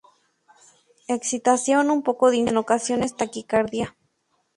[1.17, 3.95] Excitación, un poco de insomnio y en ocasiones taquicardia.